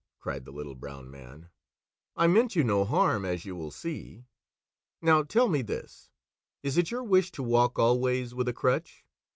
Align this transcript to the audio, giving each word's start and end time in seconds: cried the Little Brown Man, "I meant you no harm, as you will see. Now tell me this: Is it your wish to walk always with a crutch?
cried 0.17 0.45
the 0.45 0.51
Little 0.51 0.73
Brown 0.73 1.11
Man, 1.11 1.49
"I 2.15 2.25
meant 2.25 2.55
you 2.55 2.63
no 2.63 2.85
harm, 2.85 3.23
as 3.23 3.45
you 3.45 3.55
will 3.55 3.69
see. 3.69 4.25
Now 4.99 5.21
tell 5.21 5.47
me 5.47 5.61
this: 5.61 6.09
Is 6.63 6.75
it 6.75 6.89
your 6.89 7.03
wish 7.03 7.31
to 7.33 7.43
walk 7.43 7.77
always 7.77 8.33
with 8.33 8.47
a 8.47 8.53
crutch? 8.53 9.05